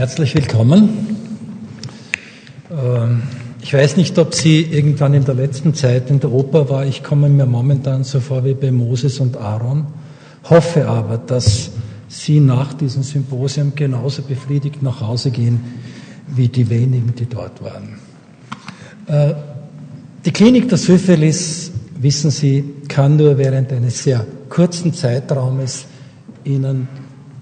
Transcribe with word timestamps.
Herzlich 0.00 0.34
willkommen. 0.34 0.88
Ähm, 2.70 3.20
ich 3.60 3.74
weiß 3.74 3.98
nicht, 3.98 4.18
ob 4.18 4.34
Sie 4.34 4.62
irgendwann 4.62 5.12
in 5.12 5.26
der 5.26 5.34
letzten 5.34 5.74
Zeit 5.74 6.08
in 6.08 6.20
der 6.20 6.32
Oper 6.32 6.70
war. 6.70 6.86
Ich 6.86 7.02
komme 7.02 7.28
mir 7.28 7.44
momentan 7.44 8.02
so 8.02 8.18
vor 8.18 8.42
wie 8.46 8.54
bei 8.54 8.70
Moses 8.70 9.20
und 9.20 9.36
Aaron. 9.36 9.88
Hoffe 10.44 10.88
aber, 10.88 11.18
dass 11.18 11.72
Sie 12.08 12.40
nach 12.40 12.72
diesem 12.72 13.02
Symposium 13.02 13.74
genauso 13.74 14.22
befriedigt 14.22 14.82
nach 14.82 15.02
Hause 15.02 15.32
gehen 15.32 15.60
wie 16.28 16.48
die 16.48 16.70
wenigen, 16.70 17.14
die 17.14 17.26
dort 17.26 17.62
waren. 17.62 17.98
Äh, 19.06 19.34
die 20.24 20.32
Klinik 20.32 20.70
der 20.70 20.78
Syphilis, 20.78 21.72
wissen 22.00 22.30
Sie, 22.30 22.64
kann 22.88 23.18
nur 23.18 23.36
während 23.36 23.70
eines 23.70 24.02
sehr 24.02 24.26
kurzen 24.48 24.94
Zeitraumes 24.94 25.84
Ihnen 26.44 26.88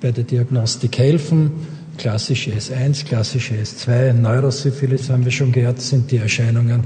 bei 0.01 0.11
der 0.11 0.25
Diagnostik 0.25 0.99
helfen 0.99 1.53
klassische 1.99 2.53
S1, 2.53 3.05
klassische 3.05 3.55
S2, 3.55 4.13
Neurosyphilis 4.15 5.11
haben 5.11 5.25
wir 5.25 5.33
schon 5.33 5.53
gehört, 5.53 5.81
sind 5.81 6.11
die 6.11 6.17
Erscheinungen 6.17 6.85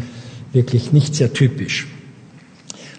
wirklich 0.52 0.92
nicht 0.92 1.14
sehr 1.14 1.32
typisch. 1.32 1.86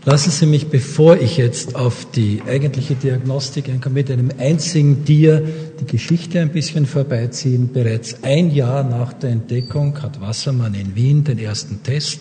Lassen 0.05 0.31
Sie 0.31 0.45
mich, 0.45 0.67
bevor 0.67 1.17
ich 1.17 1.37
jetzt 1.37 1.75
auf 1.75 2.05
die 2.11 2.41
eigentliche 2.45 2.95
Diagnostik 2.95 3.69
einkomme, 3.69 3.95
mit 3.95 4.11
einem 4.11 4.31
einzigen 4.37 5.05
Dia 5.05 5.41
die 5.79 5.85
Geschichte 5.85 6.41
ein 6.41 6.51
bisschen 6.51 6.85
vorbeiziehen. 6.85 7.69
Bereits 7.71 8.17
ein 8.21 8.51
Jahr 8.51 8.83
nach 8.83 9.13
der 9.13 9.29
Entdeckung 9.29 10.01
hat 10.01 10.19
Wassermann 10.19 10.73
in 10.73 10.95
Wien 10.95 11.23
den 11.23 11.39
ersten 11.39 11.83
Test 11.83 12.19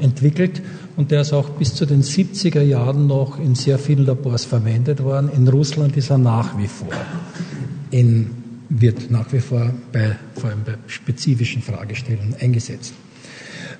entwickelt 0.00 0.62
und 0.96 1.10
der 1.10 1.20
ist 1.20 1.34
auch 1.34 1.50
bis 1.50 1.74
zu 1.74 1.84
den 1.84 2.02
70er 2.02 2.62
Jahren 2.62 3.06
noch 3.06 3.38
in 3.38 3.54
sehr 3.54 3.78
vielen 3.78 4.06
Labors 4.06 4.46
verwendet 4.46 5.02
worden. 5.02 5.30
In 5.36 5.48
Russland 5.48 5.96
ist 5.98 6.10
er 6.10 6.18
nach 6.18 6.56
wie 6.56 6.66
vor 6.66 6.88
in 7.90 8.30
wird 8.68 9.10
nach 9.10 9.32
wie 9.32 9.40
vor 9.40 9.72
bei, 9.92 10.16
vor 10.34 10.50
allem 10.50 10.64
bei 10.64 10.74
spezifischen 10.86 11.62
Fragestellungen 11.62 12.34
eingesetzt. 12.40 12.94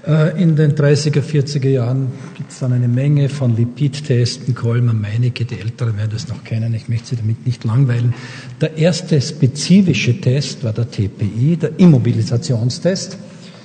Äh, 0.06 0.40
in 0.40 0.56
den 0.56 0.74
30er, 0.74 1.20
40er 1.20 1.68
Jahren 1.68 2.08
gibt 2.36 2.52
es 2.52 2.60
dann 2.60 2.72
eine 2.72 2.88
Menge 2.88 3.28
von 3.28 3.56
Lipidtesten. 3.56 4.54
Kolmer, 4.54 4.92
Meinecke, 4.92 5.44
die 5.44 5.60
Älteren 5.60 5.96
werden 5.96 6.10
das 6.12 6.28
noch 6.28 6.44
kennen. 6.44 6.72
Ich 6.74 6.88
möchte 6.88 7.08
Sie 7.08 7.16
damit 7.16 7.44
nicht 7.44 7.64
langweilen. 7.64 8.14
Der 8.60 8.76
erste 8.76 9.20
spezifische 9.20 10.20
Test 10.20 10.62
war 10.64 10.72
der 10.72 10.90
TPI, 10.90 11.56
der 11.60 11.78
Immobilisationstest. 11.78 13.18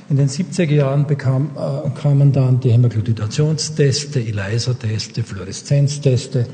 In 0.10 0.18
den 0.18 0.28
70er 0.28 0.74
Jahren 0.74 1.08
bekam, 1.08 1.52
äh, 1.56 1.90
kamen 2.00 2.32
dann 2.32 2.60
die 2.60 2.72
Hämaglutinationsteste, 2.72 4.20
ELISA-Teste, 4.20 5.24
Fluoreszenzteste, 5.24 6.46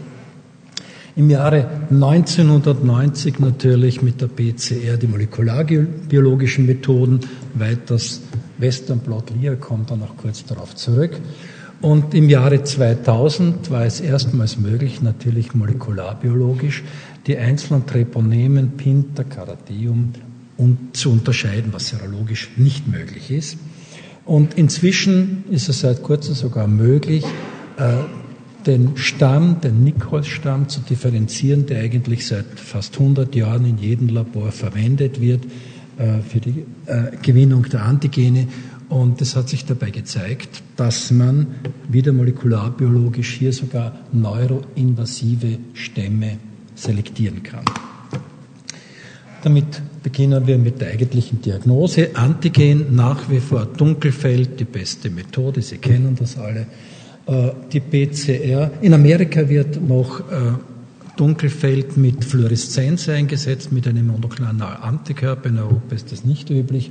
im 1.20 1.30
Jahre 1.30 1.68
1990 1.92 3.40
natürlich 3.40 4.02
mit 4.02 4.22
der 4.22 4.28
PCR 4.28 4.96
die 4.96 5.08
molekularbiologischen 5.08 6.66
Methoden, 6.66 7.20
weiters 7.56 8.22
Western 8.58 9.00
Blot 9.00 9.26
Lear 9.38 9.58
kommt 9.58 9.92
dann 9.92 10.02
auch 10.02 10.16
kurz 10.16 10.46
darauf 10.46 10.76
zurück. 10.76 11.20
Und 11.82 12.14
im 12.14 12.30
Jahre 12.30 12.64
2000 12.64 13.70
war 13.70 13.84
es 13.84 14.00
erstmals 14.00 14.58
möglich, 14.58 15.02
natürlich 15.02 15.54
molekularbiologisch, 15.54 16.86
die 17.28 17.38
einzelnen 17.38 17.86
Treponemen 17.86 18.78
Pinta, 18.78 19.26
Caradium 19.26 20.14
und 20.56 20.96
zu 20.96 21.12
unterscheiden, 21.12 21.74
was 21.74 21.90
serologisch 21.90 22.52
nicht 22.56 22.88
möglich 22.88 23.30
ist. 23.30 23.58
Und 24.24 24.58
inzwischen 24.58 25.44
ist 25.50 25.68
es 25.68 25.82
seit 25.82 26.02
kurzem 26.02 26.34
sogar 26.34 26.68
möglich, 26.68 27.26
äh, 27.78 28.04
den 28.70 28.98
Stamm, 28.98 29.62
den 29.62 29.84
Nichols-Stamm 29.84 30.70
zu 30.70 30.82
differenzieren, 30.82 31.66
der 31.66 31.82
eigentlich 31.82 32.28
seit 32.28 32.46
fast 32.56 33.00
100 33.00 33.34
Jahren 33.34 33.66
in 33.66 33.80
jedem 33.80 34.10
Labor 34.10 34.52
verwendet 34.52 35.20
wird 35.20 35.44
äh, 35.98 36.22
für 36.22 36.40
die 36.40 36.66
äh, 36.86 37.18
Gewinnung 37.24 37.64
der 37.64 37.84
Antigene. 37.84 38.48
Und 38.88 39.22
es 39.22 39.36
hat 39.36 39.50
sich 39.50 39.66
dabei 39.66 39.90
gezeigt, 39.90 40.62
dass 40.76 41.10
man 41.10 41.48
wieder 41.88 42.14
molekularbiologisch 42.14 43.34
hier 43.34 43.54
sogar 43.54 43.98
neuroinvasive 44.12 45.58
Stämme 45.74 46.38
selektieren 46.76 47.42
kann. 47.42 47.66
Damit 49.42 49.82
beginnen 50.04 50.46
wir 50.46 50.60
mit 50.60 50.80
der 50.80 50.90
eigentlichen 50.90 51.42
Diagnose. 51.42 52.16
Antigen 52.16 52.96
nach 52.96 53.32
wie 53.32 53.40
vor 53.40 53.66
Dunkelfeld, 53.66 54.60
die 54.60 54.66
beste 54.66 55.10
Methode, 55.10 55.64
Sie 55.64 55.78
kennen 55.78 56.16
das 56.16 56.38
alle. 56.38 56.68
Äh, 57.30 57.52
die 57.72 57.80
PCR. 57.80 58.72
In 58.82 58.94
Amerika 58.94 59.48
wird 59.48 59.88
noch 59.88 60.20
äh, 60.20 60.54
Dunkelfeld 61.16 61.96
mit 61.96 62.26
Fluoreszenz 62.26 63.08
eingesetzt, 63.08 63.72
mit 63.72 63.88
einem 63.88 64.08
monoklonalen 64.08 64.62
Antikörper. 64.62 65.50
In 65.50 65.60
Europa 65.60 65.94
ist 65.94 66.12
das 66.12 66.26
nicht 66.26 66.50
üblich. 66.50 66.90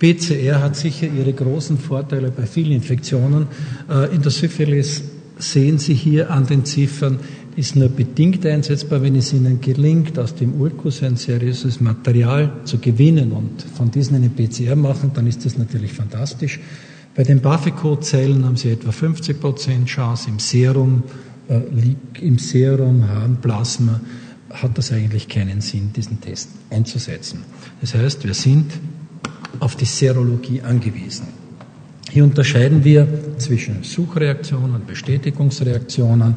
PCR 0.00 0.60
hat 0.60 0.74
sicher 0.74 1.06
ihre 1.06 1.32
großen 1.32 1.78
Vorteile 1.78 2.32
bei 2.32 2.46
vielen 2.46 2.72
Infektionen. 2.72 3.46
Äh, 3.88 4.12
in 4.12 4.22
der 4.22 4.32
Syphilis 4.32 5.04
sehen 5.38 5.78
Sie 5.78 5.94
hier 5.94 6.30
an 6.30 6.46
den 6.46 6.64
Ziffern, 6.64 7.20
ist 7.54 7.76
nur 7.76 7.88
bedingt 7.88 8.44
einsetzbar, 8.44 9.02
wenn 9.02 9.14
es 9.14 9.32
Ihnen 9.32 9.60
gelingt, 9.60 10.18
aus 10.18 10.34
dem 10.34 10.60
Ulkus 10.60 11.02
ein 11.02 11.16
seriöses 11.16 11.80
Material 11.80 12.50
zu 12.64 12.78
gewinnen 12.78 13.30
und 13.30 13.62
von 13.76 13.90
diesen 13.90 14.16
eine 14.16 14.30
PCR 14.30 14.74
machen, 14.74 15.12
dann 15.14 15.26
ist 15.26 15.46
das 15.46 15.56
natürlich 15.56 15.92
fantastisch. 15.92 16.58
Bei 17.16 17.22
den 17.22 17.40
Buffy-Code-Zellen 17.40 18.44
haben 18.44 18.56
sie 18.56 18.70
etwa 18.70 18.92
50 18.92 19.40
Prozent 19.40 19.88
Chance. 19.88 20.28
Im 20.28 20.38
Serum, 20.38 21.02
äh, 21.48 21.60
im 22.20 22.38
Serum, 22.38 23.08
Harnplasma 23.08 24.02
hat 24.50 24.76
das 24.76 24.92
eigentlich 24.92 25.26
keinen 25.26 25.62
Sinn, 25.62 25.92
diesen 25.96 26.20
Test 26.20 26.50
einzusetzen. 26.68 27.42
Das 27.80 27.94
heißt, 27.94 28.24
wir 28.24 28.34
sind 28.34 28.70
auf 29.60 29.76
die 29.76 29.86
Serologie 29.86 30.60
angewiesen. 30.60 31.28
Hier 32.10 32.22
unterscheiden 32.22 32.84
wir 32.84 33.08
zwischen 33.38 33.82
Suchreaktionen, 33.82 34.82
Bestätigungsreaktionen. 34.86 36.36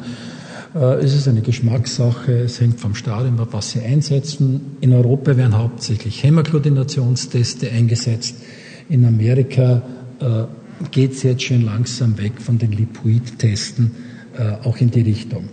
Äh, 0.74 0.78
es 1.04 1.14
ist 1.14 1.28
eine 1.28 1.42
Geschmackssache, 1.42 2.44
es 2.44 2.58
hängt 2.58 2.80
vom 2.80 2.94
Stadium 2.94 3.38
ab, 3.38 3.48
was 3.52 3.72
Sie 3.72 3.80
einsetzen. 3.80 4.78
In 4.80 4.94
Europa 4.94 5.36
werden 5.36 5.58
hauptsächlich 5.58 6.22
Hämagglutinationssteste 6.22 7.70
eingesetzt. 7.70 8.36
In 8.88 9.04
Amerika 9.04 9.82
äh, 10.20 10.44
geht 10.90 11.12
es 11.12 11.22
jetzt 11.22 11.42
schon 11.42 11.62
langsam 11.62 12.18
weg 12.18 12.40
von 12.40 12.58
den 12.58 12.72
Lipoid-Testen 12.72 13.90
äh, 14.36 14.66
auch 14.66 14.78
in 14.78 14.90
die 14.90 15.02
Richtung. 15.02 15.48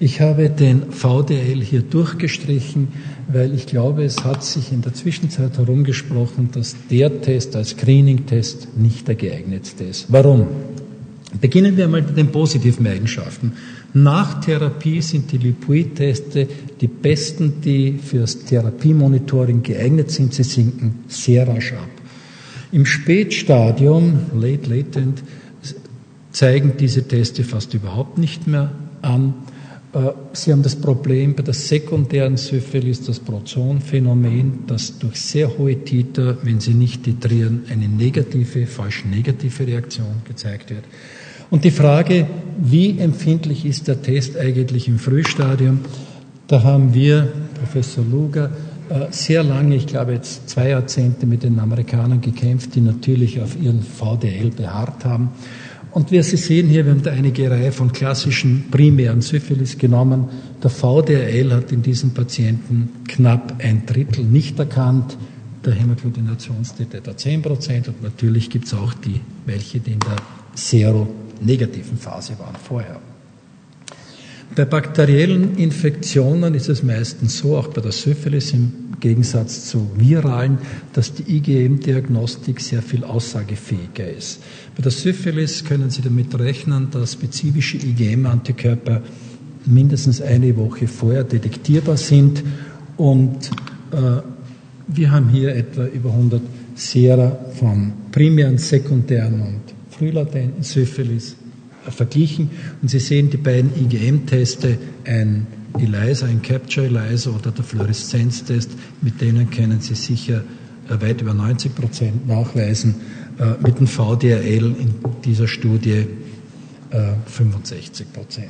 Ich 0.00 0.20
habe 0.20 0.48
den 0.48 0.92
VDL 0.92 1.60
hier 1.60 1.82
durchgestrichen, 1.82 2.88
weil 3.26 3.52
ich 3.52 3.66
glaube, 3.66 4.04
es 4.04 4.22
hat 4.22 4.44
sich 4.44 4.72
in 4.72 4.80
der 4.80 4.94
Zwischenzeit 4.94 5.58
herumgesprochen, 5.58 6.50
dass 6.52 6.76
der 6.88 7.20
Test 7.20 7.56
als 7.56 7.70
Screening-Test 7.70 8.78
nicht 8.78 9.08
der 9.08 9.16
geeignetste 9.16 9.84
ist. 9.84 10.06
Warum? 10.08 10.46
Beginnen 11.40 11.76
wir 11.76 11.88
mal 11.88 12.00
mit 12.00 12.16
den 12.16 12.28
positiven 12.28 12.86
Eigenschaften. 12.86 13.52
Nach 13.92 14.40
Therapie 14.40 15.02
sind 15.02 15.32
die 15.32 15.38
Lipoid-Teste 15.38 16.46
die 16.80 16.86
besten, 16.88 17.60
die 17.60 17.98
fürs 17.98 18.44
Therapiemonitoring 18.44 19.62
geeignet 19.62 20.10
sind. 20.10 20.32
Sie 20.32 20.44
sinken 20.44 21.00
sehr 21.08 21.48
rasch 21.48 21.72
ab. 21.72 21.97
Im 22.70 22.84
Spätstadium, 22.84 24.20
late 24.34 24.68
latent, 24.68 25.22
zeigen 26.32 26.74
diese 26.78 27.08
Teste 27.08 27.42
fast 27.42 27.72
überhaupt 27.74 28.18
nicht 28.18 28.46
mehr 28.46 28.70
an. 29.00 29.34
Äh, 29.94 30.10
Sie 30.34 30.52
haben 30.52 30.62
das 30.62 30.76
Problem 30.76 31.34
bei 31.34 31.42
der 31.42 31.54
sekundären 31.54 32.36
Syphilis, 32.36 33.04
das 33.04 33.20
Prozon-Phänomen, 33.20 34.66
dass 34.66 34.98
durch 34.98 35.20
sehr 35.20 35.56
hohe 35.56 35.82
Titer, 35.82 36.36
wenn 36.42 36.60
Sie 36.60 36.74
nicht 36.74 37.04
titrieren, 37.04 37.62
eine 37.70 37.88
negative, 37.88 38.66
falsch 38.66 39.04
negative 39.06 39.66
Reaktion 39.66 40.22
gezeigt 40.26 40.70
wird. 40.70 40.84
Und 41.50 41.64
die 41.64 41.70
Frage, 41.70 42.26
wie 42.58 42.98
empfindlich 42.98 43.64
ist 43.64 43.88
der 43.88 44.02
Test 44.02 44.36
eigentlich 44.36 44.88
im 44.88 44.98
Frühstadium, 44.98 45.80
da 46.46 46.62
haben 46.62 46.92
wir, 46.92 47.32
Professor 47.54 48.04
Luger, 48.04 48.50
sehr 49.10 49.42
lange, 49.42 49.76
ich 49.76 49.86
glaube 49.86 50.12
jetzt 50.12 50.48
zwei 50.48 50.70
Jahrzehnte 50.70 51.26
mit 51.26 51.42
den 51.42 51.58
Amerikanern 51.58 52.20
gekämpft, 52.20 52.74
die 52.74 52.80
natürlich 52.80 53.40
auf 53.40 53.60
ihren 53.60 53.82
VDL 53.82 54.50
beharrt 54.50 55.04
haben. 55.04 55.30
Und 55.90 56.10
wie 56.12 56.22
Sie 56.22 56.36
sehen 56.36 56.68
hier, 56.68 56.84
wir 56.84 56.92
haben 56.92 57.02
da 57.02 57.10
einige 57.10 57.50
Reihe 57.50 57.72
von 57.72 57.92
klassischen 57.92 58.66
primären 58.70 59.22
Syphilis 59.22 59.78
genommen. 59.78 60.28
Der 60.62 60.70
VDL 60.70 61.52
hat 61.52 61.72
in 61.72 61.82
diesen 61.82 62.12
Patienten 62.12 62.90
knapp 63.08 63.54
ein 63.58 63.86
Drittel 63.86 64.24
nicht 64.24 64.58
erkannt. 64.58 65.16
Der 65.64 65.72
Hämagglutinationsdiät 65.72 66.94
etwa 66.94 67.16
10 67.16 67.42
Prozent. 67.42 67.88
Und 67.88 68.02
natürlich 68.02 68.50
gibt 68.50 68.66
es 68.66 68.74
auch 68.74 68.94
die, 68.94 69.20
welche, 69.46 69.80
die 69.80 69.92
in 69.92 70.00
der 70.00 70.16
seronegativen 70.54 71.96
Phase 71.96 72.38
waren 72.38 72.56
vorher. 72.56 73.00
Bei 74.54 74.64
bakteriellen 74.64 75.56
Infektionen 75.56 76.54
ist 76.54 76.68
es 76.68 76.82
meistens 76.82 77.38
so, 77.38 77.56
auch 77.56 77.68
bei 77.68 77.80
der 77.80 77.92
Syphilis 77.92 78.52
im 78.52 78.72
Gegensatz 79.00 79.68
zu 79.68 79.90
viralen, 79.96 80.58
dass 80.92 81.14
die 81.14 81.36
IgM-Diagnostik 81.36 82.60
sehr 82.60 82.82
viel 82.82 83.04
aussagefähiger 83.04 84.10
ist. 84.10 84.40
Bei 84.76 84.82
der 84.82 84.90
Syphilis 84.90 85.64
können 85.64 85.90
Sie 85.90 86.02
damit 86.02 86.36
rechnen, 86.38 86.88
dass 86.90 87.12
spezifische 87.12 87.76
IgM-Antikörper 87.76 89.02
mindestens 89.66 90.20
eine 90.20 90.56
Woche 90.56 90.88
vorher 90.88 91.24
detektierbar 91.24 91.96
sind 91.96 92.42
und 92.96 93.50
äh, 93.92 94.22
Wir 94.90 95.10
haben 95.10 95.28
hier 95.28 95.54
etwa 95.54 95.84
über 95.84 96.10
100 96.10 96.40
Sera 96.74 97.38
von 97.60 97.92
primären, 98.10 98.56
sekundären 98.56 99.40
und 99.42 99.60
frühlatenten 99.90 100.62
Syphilis 100.62 101.36
verglichen 101.90 102.50
und 102.82 102.88
Sie 102.88 102.98
sehen 102.98 103.30
die 103.30 103.36
beiden 103.36 103.70
IgM-Teste, 103.74 104.78
ein 105.04 105.46
ELISA, 105.78 106.26
ein 106.26 106.42
Capture 106.42 106.86
ELISA 106.86 107.30
oder 107.30 107.50
der 107.50 107.64
Fluoreszenztest, 107.64 108.70
mit 109.02 109.20
denen 109.20 109.50
können 109.50 109.80
Sie 109.80 109.94
sicher 109.94 110.42
äh, 110.88 111.00
weit 111.00 111.20
über 111.20 111.34
90 111.34 111.74
Prozent 111.74 112.26
nachweisen, 112.28 112.94
äh, 113.38 113.62
mit 113.62 113.78
dem 113.78 113.86
VDRL 113.86 114.74
in 114.78 114.94
dieser 115.24 115.48
Studie 115.48 116.06
65 117.26 118.06
äh, 118.06 118.10
Prozent. 118.10 118.48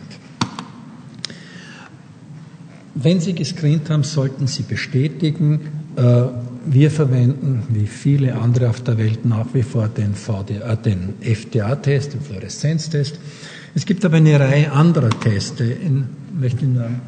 Wenn 2.94 3.20
Sie 3.20 3.32
gescreent 3.32 3.90
haben, 3.90 4.04
sollten 4.04 4.46
Sie 4.46 4.62
bestätigen, 4.62 5.60
wir 6.66 6.90
verwenden, 6.90 7.62
wie 7.70 7.86
viele 7.86 8.34
andere 8.36 8.68
auf 8.70 8.80
der 8.82 8.98
Welt, 8.98 9.24
nach 9.24 9.46
wie 9.52 9.62
vor 9.62 9.86
den, 9.88 10.14
VDA, 10.14 10.74
den 10.76 11.14
FDA-Test, 11.20 12.14
den 12.14 12.20
Fluoreszenztest. 12.20 13.18
Es 13.74 13.86
gibt 13.86 14.04
aber 14.04 14.18
eine 14.18 14.38
Reihe 14.38 14.70
anderer 14.72 15.10
Teste. 15.10 15.64
Ich 15.64 15.90
möchte 16.38 16.64
Ihnen 16.64 17.00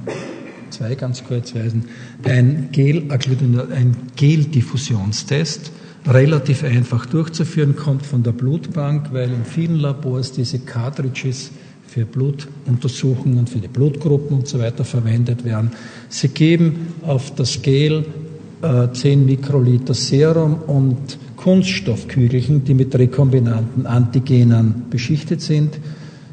zwei 0.71 0.95
ganz 0.95 1.23
kurz 1.25 1.55
weisen. 1.55 1.85
Ein 2.25 2.71
Gel-Diffusionstest, 2.73 5.71
relativ 6.07 6.65
einfach 6.65 7.05
durchzuführen, 7.07 7.77
kommt 7.77 8.07
von 8.07 8.23
der 8.23 8.33
Blutbank, 8.33 9.13
weil 9.13 9.31
in 9.31 9.45
vielen 9.45 9.77
Labors 9.77 10.33
diese 10.33 10.61
Cartridges 10.61 11.51
für 11.87 12.07
Blutuntersuchungen, 12.07 13.47
für 13.49 13.59
die 13.59 13.69
Blutgruppen 13.69 14.39
und 14.39 14.49
so 14.49 14.59
weiter 14.61 14.85
verwendet 14.85 15.45
werden. 15.45 15.73
Sie 16.09 16.29
geben 16.29 16.95
auf 17.03 17.35
das 17.35 17.61
Gel 17.63 18.07
10 18.61 19.05
äh, 19.05 19.17
Mikroliter 19.17 19.95
Serum 19.95 20.55
und 20.67 21.19
Kunststoffkügelchen, 21.37 22.65
die 22.65 22.75
mit 22.75 22.95
rekombinanten 22.95 23.87
Antigenen 23.87 24.85
beschichtet 24.91 25.41
sind, 25.41 25.79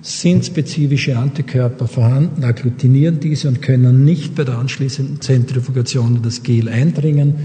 sind 0.02 0.46
spezifische 0.46 1.18
Antikörper 1.18 1.88
vorhanden, 1.88 2.44
agglutinieren 2.44 3.20
diese 3.20 3.48
und 3.48 3.62
können 3.62 4.04
nicht 4.04 4.36
bei 4.36 4.44
der 4.44 4.58
anschließenden 4.58 5.22
Zentrifugation 5.22 6.18
in 6.18 6.22
das 6.22 6.44
Gel 6.44 6.70
eindringen. 6.70 7.36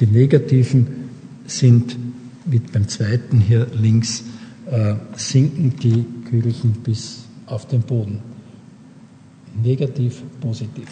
Die 0.00 0.06
negativen 0.06 0.86
sind, 1.46 1.96
wie 2.44 2.58
beim 2.58 2.88
zweiten 2.88 3.40
hier 3.40 3.66
links, 3.80 4.24
äh, 4.70 4.94
sinken 5.16 5.74
die 5.82 6.04
Kügelchen 6.28 6.72
bis 6.84 7.24
auf 7.46 7.66
den 7.66 7.80
Boden. 7.80 8.20
Negativ, 9.62 10.22
positiv. 10.40 10.88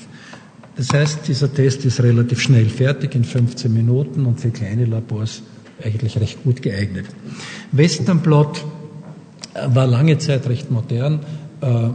Das 0.77 0.93
heißt, 0.93 1.29
dieser 1.29 1.53
Test 1.53 1.85
ist 1.85 2.03
relativ 2.03 2.41
schnell 2.41 2.67
fertig, 2.67 3.15
in 3.15 3.25
15 3.25 3.73
Minuten 3.73 4.27
und 4.27 4.41
für 4.41 4.51
kleine 4.51 4.85
Labors 4.85 5.43
eigentlich 5.83 6.19
recht 6.19 6.43
gut 6.43 6.63
geeignet. 6.63 7.07
Western 7.73 8.21
Blot 8.21 8.65
war 9.69 9.87
lange 9.87 10.19
Zeit 10.19 10.49
recht 10.49 10.71
modern, 10.71 11.21
äh, 11.61 11.91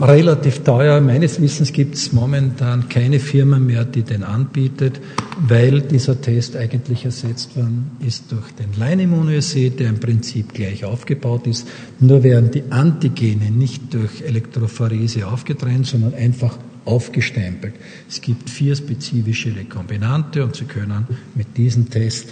relativ 0.00 0.60
teuer. 0.60 1.00
Meines 1.00 1.40
Wissens 1.40 1.72
gibt 1.72 1.96
es 1.96 2.12
momentan 2.12 2.88
keine 2.88 3.18
Firma 3.18 3.58
mehr, 3.58 3.84
die 3.84 4.02
den 4.02 4.22
anbietet, 4.22 5.00
weil 5.40 5.82
dieser 5.82 6.20
Test 6.20 6.56
eigentlich 6.56 7.04
ersetzt 7.04 7.56
worden 7.56 7.90
ist 8.06 8.30
durch 8.30 8.52
den 8.52 8.78
Leinimmunoassay, 8.78 9.70
der 9.70 9.88
im 9.88 10.00
Prinzip 10.00 10.54
gleich 10.54 10.84
aufgebaut 10.84 11.46
ist. 11.46 11.66
Nur 12.00 12.22
werden 12.22 12.50
die 12.50 12.64
Antigene 12.70 13.50
nicht 13.50 13.92
durch 13.92 14.22
Elektrophorese 14.22 15.26
aufgetrennt, 15.26 15.86
sondern 15.86 16.14
einfach 16.14 16.56
aufgestempelt. 16.88 17.74
Es 18.08 18.20
gibt 18.20 18.48
vier 18.48 18.74
spezifische 18.74 19.54
Rekombinante 19.54 20.44
und 20.44 20.56
Sie 20.56 20.64
können 20.64 21.06
mit 21.34 21.56
diesem 21.56 21.90
Test 21.90 22.30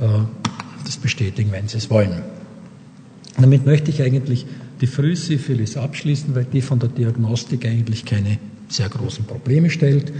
äh, 0.00 0.08
das 0.84 0.96
bestätigen, 0.98 1.50
wenn 1.52 1.68
Sie 1.68 1.78
es 1.78 1.90
wollen. 1.90 2.22
Damit 3.38 3.66
möchte 3.66 3.90
ich 3.90 4.02
eigentlich 4.02 4.46
die 4.80 4.86
Frühsyphilis 4.86 5.76
abschließen, 5.76 6.34
weil 6.34 6.44
die 6.44 6.60
von 6.60 6.78
der 6.78 6.90
Diagnostik 6.90 7.66
eigentlich 7.66 8.04
keine 8.04 8.38
sehr 8.68 8.88
großen 8.88 9.24
Probleme 9.24 9.70
stellt. 9.70 10.12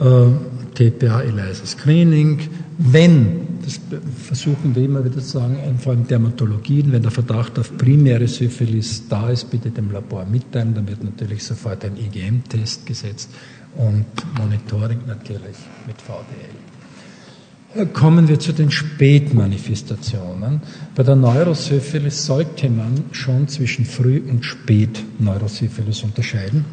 Äh, 0.00 0.26
TPA 0.74 1.22
ELISA 1.22 1.66
Screening, 1.66 2.40
wenn, 2.78 3.47
das 3.68 3.80
versuchen 4.24 4.74
wir 4.74 4.84
immer 4.84 5.04
wieder 5.04 5.20
zu 5.20 5.38
sagen, 5.38 5.78
vor 5.78 5.92
allem 5.92 6.06
Dermatologien, 6.06 6.90
wenn 6.92 7.02
der 7.02 7.10
Verdacht 7.10 7.58
auf 7.58 7.76
primäre 7.76 8.26
Syphilis 8.26 9.08
da 9.08 9.28
ist, 9.28 9.50
bitte 9.50 9.70
dem 9.70 9.90
Labor 9.90 10.24
mitteilen, 10.24 10.74
dann 10.74 10.88
wird 10.88 11.04
natürlich 11.04 11.44
sofort 11.44 11.84
ein 11.84 11.96
IgM-Test 11.96 12.86
gesetzt 12.86 13.30
und 13.76 14.06
Monitoring 14.38 15.00
natürlich 15.06 15.56
mit 15.86 16.00
VDL. 16.00 16.48
Kommen 17.92 18.26
wir 18.28 18.40
zu 18.40 18.52
den 18.52 18.70
Spätmanifestationen. 18.70 20.62
Bei 20.94 21.02
der 21.02 21.16
Neurosyphilis 21.16 22.24
sollte 22.24 22.70
man 22.70 23.04
schon 23.12 23.46
zwischen 23.48 23.84
Früh- 23.84 24.22
und 24.26 24.46
Spätneurosyphilis 24.46 26.02
unterscheiden. 26.02 26.64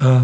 Äh, 0.00 0.20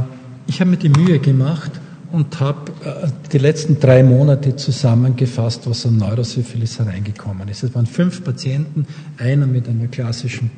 ich 0.47 0.61
habe 0.61 0.71
mir 0.71 0.77
die 0.77 0.89
Mühe 0.89 1.19
gemacht 1.19 1.73
und 2.12 2.41
habe 2.41 2.70
äh, 2.85 3.09
die 3.32 3.38
letzten 3.38 3.81
drei 3.81 4.03
Monate 4.03 4.55
zusammengefasst, 4.56 5.69
was 5.69 5.87
an 5.87 5.97
Neurosyphilis 5.97 6.79
hereingekommen 6.79 7.49
ist. 7.49 7.62
Es 7.62 7.75
waren 7.75 7.87
fünf 7.87 8.23
Patienten, 8.23 8.87
einer 9.19 9.47
mit 9.47 9.69
einer 9.69 9.88
klassischen 9.88 10.50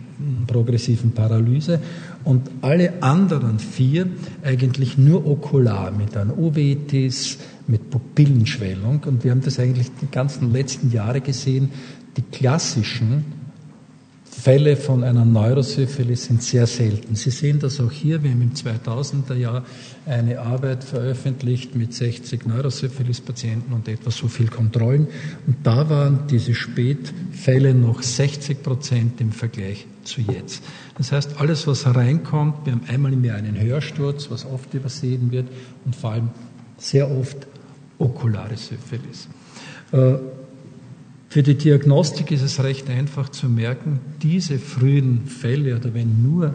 progressiven 0.46 1.12
Paralyse 1.12 1.80
und 2.24 2.48
alle 2.62 3.02
anderen 3.02 3.58
vier 3.58 4.06
eigentlich 4.44 4.96
nur 4.96 5.26
okular 5.26 5.90
mit 5.90 6.16
einer 6.16 6.36
Uveitis, 6.36 7.38
mit 7.66 7.90
Pupillenschwellung. 7.90 9.02
Und 9.06 9.24
wir 9.24 9.30
haben 9.30 9.40
das 9.40 9.58
eigentlich 9.58 9.90
die 10.00 10.10
ganzen 10.10 10.52
letzten 10.52 10.90
Jahre 10.92 11.20
gesehen. 11.20 11.70
Die 12.16 12.22
klassischen 12.22 13.24
Fälle 14.44 14.76
von 14.76 15.04
einer 15.04 15.24
Neurosyphilis 15.24 16.26
sind 16.26 16.42
sehr 16.42 16.66
selten. 16.66 17.14
Sie 17.14 17.30
sehen 17.30 17.60
das 17.60 17.80
auch 17.80 17.90
hier. 17.90 18.22
Wir 18.22 18.30
haben 18.30 18.42
im 18.42 18.52
2000er 18.52 19.32
Jahr 19.32 19.64
eine 20.04 20.38
Arbeit 20.38 20.84
veröffentlicht 20.84 21.74
mit 21.74 21.94
60 21.94 22.44
Neurosyphilis-Patienten 22.44 23.72
und 23.72 23.88
etwa 23.88 24.10
so 24.10 24.28
viel 24.28 24.48
Kontrollen. 24.48 25.08
Und 25.46 25.56
da 25.62 25.88
waren 25.88 26.26
diese 26.28 26.54
Spätfälle 26.54 27.72
noch 27.72 28.02
60 28.02 28.62
Prozent 28.62 29.18
im 29.22 29.32
Vergleich 29.32 29.86
zu 30.02 30.20
jetzt. 30.20 30.62
Das 30.98 31.10
heißt, 31.10 31.40
alles, 31.40 31.66
was 31.66 31.86
hereinkommt, 31.86 32.66
wir 32.66 32.74
haben 32.74 32.84
einmal 32.86 33.14
im 33.14 33.24
Jahr 33.24 33.38
einen 33.38 33.58
Hörsturz, 33.58 34.30
was 34.30 34.44
oft 34.44 34.74
übersehen 34.74 35.32
wird 35.32 35.48
und 35.86 35.96
vor 35.96 36.10
allem 36.10 36.28
sehr 36.76 37.10
oft 37.10 37.46
okulare 37.96 38.58
Syphilis. 38.58 39.26
Äh, 39.90 40.16
für 41.34 41.42
die 41.42 41.56
Diagnostik 41.56 42.30
ist 42.30 42.42
es 42.42 42.62
recht 42.62 42.88
einfach 42.88 43.28
zu 43.28 43.48
merken, 43.48 43.98
diese 44.22 44.56
frühen 44.56 45.26
Fälle 45.26 45.74
oder 45.74 45.92
wenn 45.92 46.22
nur 46.22 46.54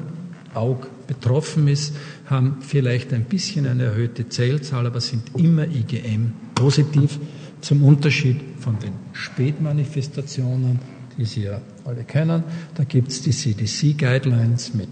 Aug 0.53 0.87
betroffen 1.05 1.67
ist, 1.67 1.93
haben 2.27 2.59
vielleicht 2.61 3.11
ein 3.11 3.25
bisschen 3.25 3.67
eine 3.67 3.83
erhöhte 3.83 4.29
Zellzahl, 4.29 4.87
aber 4.87 5.01
sind 5.01 5.35
immer 5.35 5.67
IgM 5.67 6.31
positiv, 6.55 7.19
zum 7.59 7.83
Unterschied 7.83 8.39
von 8.61 8.79
den 8.79 8.93
Spätmanifestationen, 9.11 10.79
die 11.17 11.25
Sie 11.25 11.43
ja 11.43 11.59
alle 11.83 12.05
kennen. 12.05 12.45
Da 12.75 12.85
gibt 12.85 13.11
es 13.11 13.21
die 13.21 13.31
CDC-Guidelines 13.31 14.75
mit 14.75 14.87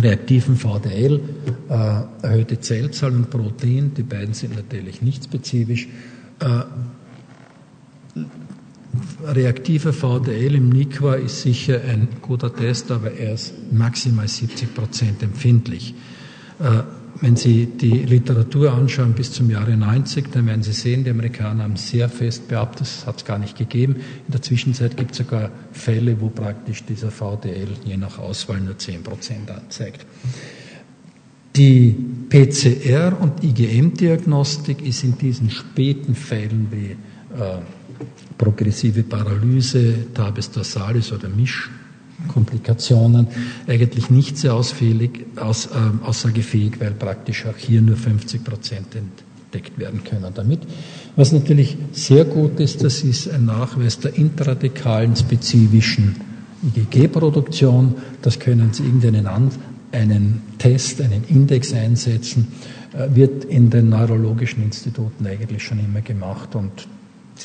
reaktiven 0.00 0.56
VDL, 0.56 1.20
äh, 1.68 2.24
erhöhte 2.24 2.60
Zellzahl 2.60 3.12
und 3.12 3.28
Protein. 3.28 3.92
Die 3.94 4.04
beiden 4.04 4.32
sind 4.32 4.56
natürlich 4.56 5.02
nicht 5.02 5.24
spezifisch. 5.24 5.86
Äh, 6.40 6.62
reaktiver 9.24 9.92
VDL 9.92 10.56
im 10.56 10.68
NIQA 10.68 11.14
ist 11.14 11.42
sicher 11.42 11.80
ein 11.82 12.08
guter 12.20 12.54
Test, 12.54 12.90
aber 12.90 13.12
er 13.12 13.34
ist 13.34 13.54
maximal 13.72 14.28
70 14.28 14.74
Prozent 14.74 15.22
empfindlich. 15.22 15.94
Äh, 16.60 16.82
wenn 17.22 17.36
Sie 17.36 17.66
die 17.66 18.04
Literatur 18.04 18.72
anschauen 18.72 19.14
bis 19.14 19.32
zum 19.32 19.48
Jahre 19.48 19.74
90, 19.74 20.32
dann 20.32 20.46
werden 20.46 20.62
Sie 20.62 20.72
sehen, 20.72 21.04
die 21.04 21.10
Amerikaner 21.10 21.64
haben 21.64 21.76
sehr 21.76 22.10
fest 22.10 22.48
behauptet, 22.48 22.82
das 22.82 23.06
hat 23.06 23.16
es 23.16 23.24
gar 23.24 23.38
nicht 23.38 23.56
gegeben. 23.56 23.96
In 24.26 24.32
der 24.32 24.42
Zwischenzeit 24.42 24.98
gibt 24.98 25.12
es 25.12 25.18
sogar 25.18 25.50
Fälle, 25.72 26.20
wo 26.20 26.28
praktisch 26.28 26.84
dieser 26.84 27.10
VDL 27.10 27.68
je 27.84 27.96
nach 27.96 28.18
Auswahl 28.18 28.60
nur 28.60 28.76
10 28.76 29.02
Prozent 29.02 29.50
anzeigt. 29.50 30.04
Die 31.56 31.96
PCR- 32.28 33.18
und 33.18 33.42
IgM-Diagnostik 33.42 34.86
ist 34.86 35.02
in 35.02 35.16
diesen 35.16 35.48
späten 35.48 36.14
Fällen 36.14 36.68
wie 36.70 36.96
äh, 37.40 37.60
progressive 38.38 39.02
Paralyse, 39.02 40.06
Tabes 40.14 40.50
dorsalis 40.50 41.12
oder 41.12 41.28
Mischkomplikationen 41.28 43.26
eigentlich 43.66 44.08
nicht 44.10 44.38
sehr 44.38 44.54
ausfällig, 44.54 45.26
aus, 45.36 45.66
äh, 45.66 46.04
aussagefähig, 46.04 46.80
weil 46.80 46.92
praktisch 46.92 47.44
auch 47.46 47.56
hier 47.56 47.82
nur 47.82 47.96
50 47.96 48.44
Prozent 48.44 48.86
entdeckt 48.94 49.78
werden 49.78 50.04
können 50.04 50.32
damit. 50.34 50.60
Was 51.16 51.32
natürlich 51.32 51.76
sehr 51.92 52.24
gut 52.24 52.60
ist, 52.60 52.84
das 52.84 53.02
ist 53.02 53.28
ein 53.30 53.46
Nachweis 53.46 53.98
der 53.98 54.16
intradekalen 54.16 55.16
spezifischen 55.16 56.16
IgG-Produktion. 56.74 57.94
Das 58.22 58.38
können 58.38 58.72
Sie 58.72 58.84
irgendeinen 58.84 59.26
einen 59.92 60.42
Test, 60.58 61.00
einen 61.00 61.24
Index 61.28 61.72
einsetzen 61.72 62.48
äh, 62.92 63.14
wird 63.14 63.44
in 63.44 63.70
den 63.70 63.88
neurologischen 63.88 64.62
Instituten 64.62 65.26
eigentlich 65.26 65.62
schon 65.62 65.78
immer 65.78 66.00
gemacht 66.00 66.54
und 66.54 66.88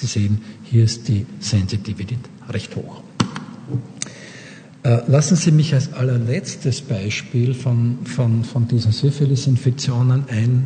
Sie 0.02 0.08
sehen, 0.08 0.42
hier 0.64 0.84
ist 0.86 1.08
die 1.08 1.28
Sensitivität 1.40 2.18
recht 2.50 2.76
hoch. 2.76 3.04
Äh, 4.82 5.02
lassen 5.06 5.36
Sie 5.36 5.52
mich 5.52 5.76
als 5.76 5.94
allerletztes 5.94 6.82
Beispiel 6.82 7.54
von, 7.54 8.00
von, 8.06 8.44
von 8.44 8.68
diesen 8.68 8.94
Syphilis-Infektionen 8.94 10.24
ein, 10.28 10.66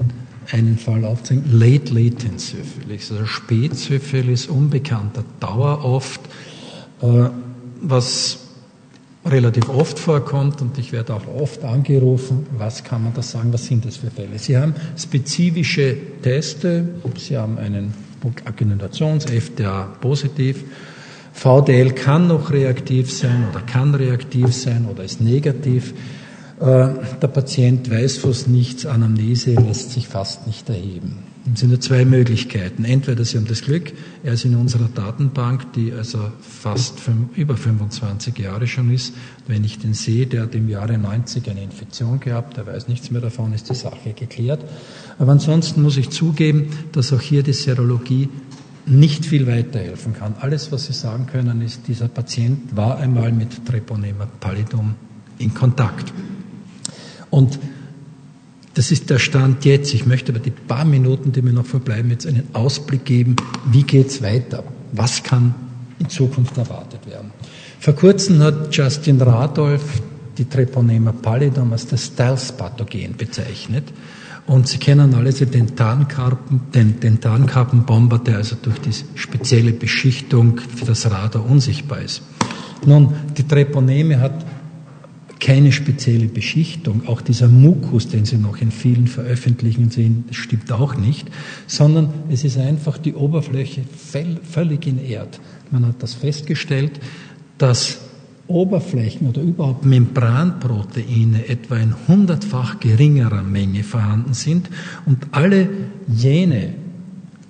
einen 0.53 0.77
Fall 0.77 1.03
aufzeigen. 1.03 1.43
Late 1.51 1.93
Latent 1.93 2.39
Syphilis, 2.39 3.11
also 3.11 3.25
Spätsyphilis, 3.25 4.47
unbekannter 4.47 5.25
Dauer 5.41 5.83
oft, 5.83 6.21
äh, 7.01 7.29
was 7.81 8.39
relativ 9.25 9.67
oft 9.67 9.99
vorkommt 9.99 10.61
und 10.61 10.77
ich 10.77 10.93
werde 10.93 11.13
auch 11.13 11.27
oft 11.27 11.65
angerufen, 11.65 12.45
was 12.57 12.85
kann 12.85 13.03
man 13.03 13.13
da 13.13 13.21
sagen, 13.21 13.51
was 13.51 13.65
sind 13.65 13.83
das 13.83 13.97
für 13.97 14.11
Fälle? 14.11 14.39
Sie 14.39 14.55
haben 14.55 14.75
spezifische 14.97 15.97
Teste, 16.21 16.87
Sie 17.17 17.35
haben 17.35 17.57
einen 17.57 18.04
Agglutinations-FDA 18.45 19.95
positiv, 20.01 20.63
VDL 21.33 21.91
kann 21.91 22.27
noch 22.27 22.51
reaktiv 22.51 23.11
sein 23.11 23.45
oder 23.51 23.61
kann 23.61 23.93
reaktiv 23.93 24.53
sein 24.53 24.87
oder 24.89 25.03
ist 25.03 25.21
negativ. 25.21 25.93
Äh, 26.59 26.87
der 27.21 27.27
Patient 27.27 27.91
weiß 27.91 28.17
fast 28.17 28.47
nichts, 28.47 28.85
Anamnese 28.85 29.53
lässt 29.55 29.91
sich 29.91 30.07
fast 30.07 30.47
nicht 30.47 30.69
erheben. 30.69 31.34
Es 31.53 31.59
sind 31.59 31.69
nur 31.69 31.79
zwei 31.79 32.05
Möglichkeiten. 32.05 32.85
Entweder 32.85 33.23
Sie 33.23 33.37
haben 33.37 33.45
das 33.45 33.61
Glück, 33.61 33.93
er 34.23 34.33
ist 34.33 34.45
in 34.45 34.55
unserer 34.55 34.87
Datenbank, 34.87 35.73
die 35.73 35.93
also 35.93 36.31
fast 36.41 36.99
über 37.35 37.55
25 37.55 38.37
Jahre 38.39 38.65
schon 38.65 38.91
ist. 38.91 39.13
Wenn 39.47 39.63
ich 39.63 39.77
den 39.77 39.93
sehe, 39.93 40.25
der 40.25 40.43
hat 40.43 40.55
im 40.55 40.69
Jahre 40.69 40.97
90 40.97 41.47
eine 41.49 41.61
Infektion 41.61 42.19
gehabt, 42.19 42.57
der 42.57 42.65
weiß 42.65 42.87
nichts 42.87 43.11
mehr 43.11 43.21
davon, 43.21 43.53
ist 43.53 43.69
die 43.69 43.75
Sache 43.75 44.13
geklärt. 44.13 44.65
Aber 45.19 45.33
ansonsten 45.33 45.83
muss 45.83 45.97
ich 45.97 46.09
zugeben, 46.09 46.69
dass 46.93 47.13
auch 47.13 47.21
hier 47.21 47.43
die 47.43 47.53
Serologie 47.53 48.29
nicht 48.87 49.25
viel 49.25 49.45
weiterhelfen 49.45 50.13
kann. 50.13 50.35
Alles, 50.39 50.71
was 50.71 50.87
Sie 50.87 50.93
sagen 50.93 51.27
können, 51.27 51.61
ist, 51.61 51.87
dieser 51.87 52.07
Patient 52.07 52.75
war 52.75 52.97
einmal 52.97 53.31
mit 53.31 53.65
Treponema 53.65 54.27
pallidum 54.39 54.95
in 55.37 55.53
Kontakt. 55.53 56.11
Und 57.29 57.59
das 58.75 58.91
ist 58.91 59.09
der 59.09 59.19
Stand 59.19 59.65
jetzt. 59.65 59.93
Ich 59.93 60.05
möchte 60.05 60.31
aber 60.31 60.39
die 60.39 60.51
paar 60.51 60.85
Minuten, 60.85 61.31
die 61.31 61.41
mir 61.41 61.53
noch 61.53 61.65
verbleiben, 61.65 62.11
jetzt 62.11 62.27
einen 62.27 62.47
Ausblick 62.53 63.05
geben, 63.05 63.35
wie 63.71 63.83
geht 63.83 64.07
es 64.07 64.21
weiter? 64.21 64.63
Was 64.91 65.23
kann 65.23 65.55
in 65.97 66.09
Zukunft 66.09 66.57
erwartet 66.57 67.07
werden? 67.07 67.31
Vor 67.79 67.93
kurzem 67.93 68.39
hat 68.39 68.75
Justin 68.75 69.21
Radolf 69.21 70.01
die 70.37 70.45
Treponema 70.45 71.13
pallidum 71.13 71.71
als 71.71 71.87
das 71.87 72.07
Stealth-Pathogen 72.07 73.15
bezeichnet. 73.17 73.85
Und 74.47 74.67
Sie 74.67 74.77
kennen 74.77 75.15
alle 75.15 75.31
den 75.31 75.75
Tarnkarpen, 75.75 76.61
den, 76.73 76.99
den 76.99 77.19
Tarnkarpenbomber, 77.19 78.19
der 78.19 78.37
also 78.37 78.55
durch 78.61 78.79
die 78.79 78.91
spezielle 79.15 79.71
Beschichtung 79.71 80.59
für 80.59 80.85
das 80.85 81.09
Radar 81.09 81.49
unsichtbar 81.49 82.01
ist. 82.01 82.21
Nun, 82.85 83.13
die 83.35 83.47
Treponeme 83.47 84.19
hat 84.19 84.45
keine 85.45 85.71
spezielle 85.71 86.25
Beschichtung. 86.25 87.03
Auch 87.05 87.21
dieser 87.21 87.47
Mukus, 87.47 88.07
den 88.07 88.25
Sie 88.25 88.37
noch 88.37 88.61
in 88.61 88.71
vielen 88.71 89.05
Veröffentlichungen 89.05 89.91
sehen, 89.91 90.25
stimmt 90.31 90.71
auch 90.71 90.95
nicht, 90.95 91.29
sondern 91.67 92.09
es 92.29 92.43
ist 92.43 92.57
einfach 92.57 92.97
die 92.97 93.13
Oberfläche 93.13 93.83
völlig 94.43 94.87
inert. 94.87 95.39
Man 95.69 95.85
hat 95.85 96.01
das 96.01 96.15
festgestellt, 96.15 96.99
dass 97.59 97.99
Oberflächen 98.47 99.27
oder 99.27 99.43
überhaupt 99.43 99.85
Membranproteine 99.85 101.47
etwa 101.47 101.77
in 101.77 101.93
hundertfach 102.07 102.79
geringerer 102.79 103.43
Menge 103.43 103.83
vorhanden 103.83 104.33
sind 104.33 104.71
und 105.05 105.27
alle 105.29 105.69
jene 106.07 106.73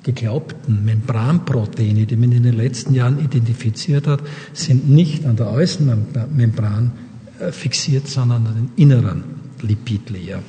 geglaubten 0.04 0.84
Membranproteine, 0.84 2.06
die 2.06 2.18
man 2.18 2.34
in 2.34 2.44
den 2.44 2.58
letzten 2.58 2.94
Jahren 2.94 3.24
identifiziert 3.24 4.06
hat, 4.06 4.20
sind 4.52 4.90
nicht 4.90 5.26
an 5.26 5.38
der 5.38 5.48
Außenmembran 5.48 6.92
äh, 6.94 7.05
fixiert, 7.52 8.08
sondern 8.08 8.48
an 8.48 8.56
den 8.56 8.72
inneren 8.76 9.24
Lipidlayer. 9.62 10.42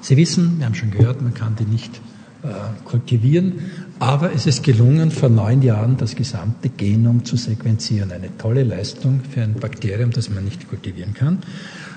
Sie 0.00 0.16
wissen, 0.16 0.58
wir 0.58 0.66
haben 0.66 0.74
schon 0.74 0.90
gehört, 0.90 1.22
man 1.22 1.34
kann 1.34 1.54
die 1.56 1.64
nicht 1.64 2.00
äh, 2.42 2.48
kultivieren. 2.84 3.60
Aber 4.00 4.32
es 4.34 4.46
ist 4.46 4.64
gelungen, 4.64 5.12
vor 5.12 5.28
neun 5.28 5.62
Jahren 5.62 5.96
das 5.96 6.16
gesamte 6.16 6.70
Genom 6.70 7.24
zu 7.24 7.36
sequenzieren. 7.36 8.10
Eine 8.10 8.36
tolle 8.36 8.64
Leistung 8.64 9.20
für 9.30 9.42
ein 9.42 9.54
Bakterium, 9.54 10.10
das 10.10 10.28
man 10.28 10.44
nicht 10.44 10.68
kultivieren 10.68 11.14
kann. 11.14 11.38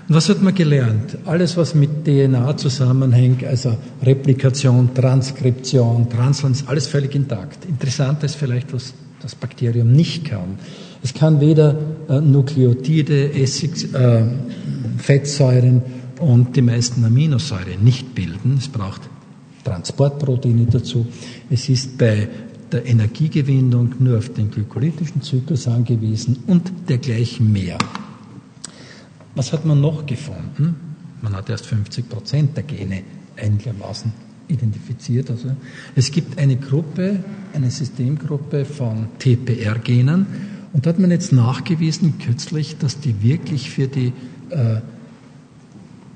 Und 0.08 0.14
was 0.14 0.30
hat 0.30 0.44
man 0.44 0.54
gelernt? 0.54 1.18
Alles, 1.26 1.58
was 1.58 1.74
mit 1.74 2.06
DNA 2.06 2.58
zusammenhängt, 2.58 3.44
also 3.44 3.76
Replikation, 4.04 4.94
Transkription, 4.94 6.08
Translance, 6.12 6.66
alles 6.68 6.86
völlig 6.86 7.16
intakt. 7.16 7.66
Interessant 7.66 8.24
ist 8.24 8.36
vielleicht, 8.36 8.72
was 8.72 8.94
das 9.20 9.34
Bakterium 9.34 9.92
nicht 9.92 10.26
kann. 10.26 10.60
Es 11.06 11.14
kann 11.14 11.40
weder 11.40 11.78
äh, 12.10 12.20
Nukleotide, 12.20 13.32
Essig, 13.32 13.94
äh, 13.94 14.24
Fettsäuren 14.98 15.84
und 16.20 16.56
die 16.56 16.64
meisten 16.64 17.06
Aminosäuren 17.06 17.84
nicht 17.84 18.16
bilden. 18.16 18.56
Es 18.58 18.68
braucht 18.70 19.02
Transportproteine 19.64 20.66
dazu. 20.66 21.06
Es 21.52 21.70
ist 21.70 22.00
bei 22.00 22.28
der 22.72 22.88
Energiegewinnung 22.88 23.94
nur 24.00 24.18
auf 24.18 24.34
den 24.34 24.50
glykolytischen 24.50 25.22
Zyklus 25.22 25.68
angewiesen 25.68 26.40
und 26.48 26.72
dergleichen 26.90 27.54
mehr. 27.54 27.78
Was 29.36 29.54
hat 29.54 29.64
man 29.64 29.80
noch 29.80 30.08
gefunden? 30.08 30.76
Man 31.22 31.36
hat 31.36 31.52
erst 31.52 31.68
50 31.68 32.10
Prozent 32.10 32.58
der 32.58 32.64
Gene 32.64 33.04
einigermaßen 33.38 34.12
identifiziert. 34.48 35.30
Also 35.30 35.52
es 35.96 36.10
gibt 36.10 36.40
eine 36.40 36.56
Gruppe, 36.56 37.20
eine 37.54 37.70
Systemgruppe 37.70 38.66
von 38.66 39.10
TPR-Genen 39.20 40.55
und 40.76 40.86
da 40.86 40.90
hat 40.90 41.00
man 41.00 41.10
jetzt 41.10 41.32
nachgewiesen 41.32 42.16
kürzlich, 42.20 42.76
dass 42.78 43.00
die 43.00 43.24
wirklich 43.24 43.70
für 43.70 43.88
die 43.88 44.12
äh, 44.50 44.82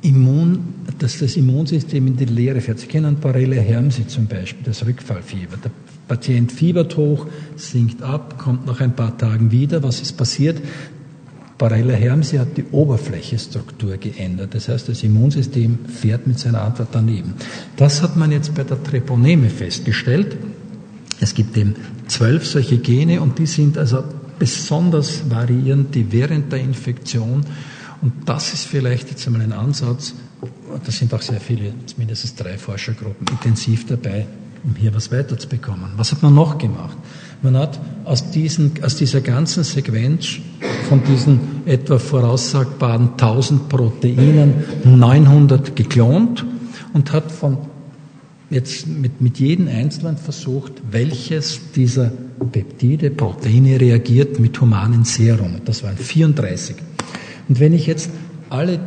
Immun, 0.01 0.59
dass 0.97 1.19
das 1.19 1.37
Immunsystem 1.37 2.05
in 2.07 2.17
die 2.17 2.25
Leere 2.25 2.59
fährt. 2.59 2.79
Sie 2.79 2.87
kennen 2.87 3.21
Barella 3.21 3.55
Hermsi 3.55 4.05
zum 4.07 4.27
Beispiel, 4.27 4.65
das 4.65 4.85
Rückfallfieber. 4.85 5.55
Der 5.63 5.71
Patient 6.09 6.51
fiebert 6.51 6.97
hoch, 6.97 7.25
sinkt 7.55 8.01
ab, 8.01 8.37
kommt 8.37 8.65
nach 8.65 8.81
ein 8.81 8.97
paar 8.97 9.17
Tagen 9.17 9.49
wieder. 9.51 9.81
Was 9.81 10.01
ist 10.01 10.17
passiert? 10.17 10.61
Barella 11.57 11.93
Hermsi 11.93 12.35
hat 12.35 12.57
die 12.57 12.65
Oberflächestruktur 12.69 13.95
geändert. 13.95 14.55
Das 14.55 14.67
heißt, 14.67 14.89
das 14.89 15.03
Immunsystem 15.03 15.79
fährt 15.87 16.27
mit 16.27 16.37
seiner 16.37 16.63
Antwort 16.63 16.89
daneben. 16.91 17.35
Das 17.77 18.01
hat 18.01 18.17
man 18.17 18.33
jetzt 18.33 18.55
bei 18.55 18.65
der 18.65 18.83
Treponeme 18.83 19.49
festgestellt. 19.49 20.35
Es 21.21 21.33
gibt 21.33 21.55
eben 21.55 21.75
zwölf 22.07 22.45
solche 22.45 22.77
Gene 22.79 23.21
und 23.21 23.39
die 23.39 23.45
sind 23.45 23.77
also 23.77 24.03
besonders 24.39 25.29
variierend, 25.29 25.93
die 25.93 26.11
während 26.11 26.51
der 26.51 26.59
Infektion 26.59 27.45
und 28.01 28.13
das 28.25 28.53
ist 28.53 28.65
vielleicht 28.65 29.09
jetzt 29.09 29.27
einmal 29.27 29.41
ein 29.41 29.51
Ansatz, 29.51 30.13
da 30.85 30.91
sind 30.91 31.13
auch 31.13 31.21
sehr 31.21 31.41
viele, 31.41 31.73
mindestens 31.97 32.35
drei 32.35 32.57
Forschergruppen, 32.57 33.27
intensiv 33.27 33.85
dabei, 33.87 34.25
um 34.63 34.75
hier 34.75 34.93
was 34.95 35.11
weiterzubekommen. 35.11 35.91
Was 35.97 36.11
hat 36.11 36.23
man 36.23 36.33
noch 36.33 36.57
gemacht? 36.57 36.97
Man 37.41 37.57
hat 37.57 37.79
aus, 38.05 38.31
diesen, 38.31 38.71
aus 38.83 38.95
dieser 38.95 39.21
ganzen 39.21 39.63
Sequenz 39.63 40.37
von 40.87 41.03
diesen 41.03 41.39
etwa 41.65 41.99
voraussagbaren 41.99 43.11
1000 43.11 43.69
Proteinen 43.69 44.53
900 44.83 45.75
geklont 45.75 46.45
und 46.93 47.11
hat 47.11 47.31
von 47.31 47.57
jetzt 48.49 48.87
mit, 48.87 49.21
mit 49.21 49.39
jedem 49.39 49.67
Einzelnen 49.67 50.17
versucht, 50.17 50.73
welches 50.89 51.71
dieser 51.73 52.11
Peptide, 52.51 53.11
Proteine 53.11 53.79
reagiert 53.79 54.39
mit 54.39 54.59
humanen 54.59 55.03
Serum. 55.03 55.55
Das 55.65 55.83
waren 55.83 55.97
34. 55.97 56.75
Und 57.47 57.59
wenn 57.59 57.73
ich 57.73 57.87
jetzt 57.87 58.09
alle 58.49 58.79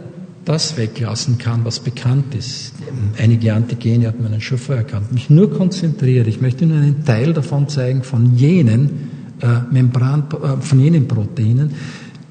das 0.44 0.76
weglassen 0.76 1.38
kann, 1.38 1.64
was 1.64 1.80
bekannt 1.80 2.34
ist, 2.34 2.72
einige 3.18 3.54
Antigene 3.54 4.08
hat 4.08 4.20
man 4.20 4.40
schon 4.40 4.58
vorher 4.58 4.84
erkannt, 4.84 5.12
mich 5.12 5.30
nur 5.30 5.52
konzentriere, 5.52 6.28
ich 6.28 6.40
möchte 6.40 6.66
nur 6.66 6.78
einen 6.78 7.04
Teil 7.04 7.32
davon 7.32 7.68
zeigen, 7.68 8.02
von 8.02 8.36
jenen 8.36 9.10
äh, 9.40 9.72
Membran, 9.72 10.24
äh, 10.42 10.60
von 10.60 10.80
jenen 10.80 11.06
Proteinen, 11.06 11.70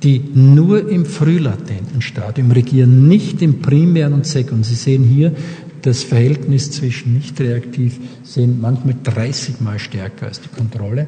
die 0.03 0.21
nur 0.33 0.89
im 0.89 1.05
frühlatenten 1.05 2.01
Stadium 2.01 2.51
regieren, 2.51 3.07
nicht 3.07 3.41
im 3.41 3.61
primären 3.61 4.13
und 4.13 4.25
sekundären. 4.25 4.63
Sie 4.63 4.75
sehen 4.75 5.03
hier, 5.03 5.33
das 5.81 6.03
Verhältnis 6.03 6.71
zwischen 6.71 7.13
nicht 7.13 7.39
reaktiv 7.39 7.99
sind 8.23 8.61
manchmal 8.61 8.95
30 9.03 9.61
mal 9.61 9.79
stärker 9.79 10.27
als 10.27 10.41
die 10.41 10.49
Kontrolle. 10.49 11.07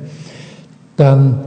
Dann 0.98 1.46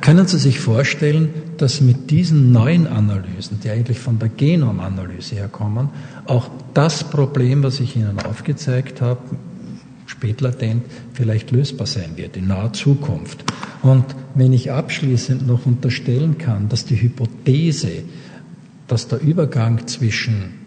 können 0.00 0.26
Sie 0.26 0.38
sich 0.38 0.58
vorstellen, 0.58 1.28
dass 1.56 1.80
mit 1.80 2.10
diesen 2.10 2.50
neuen 2.50 2.86
Analysen, 2.86 3.60
die 3.62 3.70
eigentlich 3.70 4.00
von 4.00 4.18
der 4.18 4.28
Genomanalyse 4.28 5.36
herkommen, 5.36 5.90
auch 6.26 6.50
das 6.74 7.04
Problem, 7.04 7.62
was 7.62 7.78
ich 7.78 7.94
Ihnen 7.96 8.18
aufgezeigt 8.18 9.00
habe, 9.00 9.20
spätlatent 10.06 10.84
vielleicht 11.12 11.52
lösbar 11.52 11.86
sein 11.86 12.16
wird 12.16 12.36
in 12.36 12.48
naher 12.48 12.72
Zukunft. 12.72 13.44
Und 13.82 14.04
wenn 14.34 14.52
ich 14.52 14.72
abschließend 14.72 15.46
noch 15.46 15.66
unterstellen 15.66 16.36
kann, 16.36 16.68
dass 16.68 16.84
die 16.84 17.00
Hypothese, 17.00 18.02
dass 18.88 19.06
der 19.06 19.20
Übergang 19.20 19.86
zwischen 19.86 20.59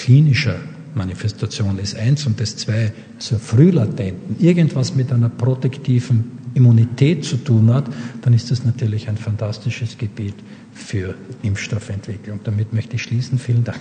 klinischer 0.00 0.56
Manifestation 0.94 1.78
ist 1.78 1.96
eins 1.96 2.26
und 2.26 2.40
das 2.40 2.56
zwei, 2.56 2.92
so 3.18 3.38
Frühlatenten, 3.38 4.42
irgendwas 4.44 4.94
mit 4.94 5.12
einer 5.12 5.28
protektiven 5.28 6.38
Immunität 6.54 7.24
zu 7.24 7.36
tun 7.36 7.72
hat, 7.72 7.84
dann 8.22 8.32
ist 8.32 8.50
das 8.50 8.64
natürlich 8.64 9.08
ein 9.08 9.16
fantastisches 9.16 9.98
Gebiet 9.98 10.34
für 10.74 11.14
Impfstoffentwicklung. 11.42 12.40
Damit 12.42 12.72
möchte 12.72 12.96
ich 12.96 13.02
schließen. 13.02 13.38
Vielen 13.38 13.62
Dank. 13.62 13.80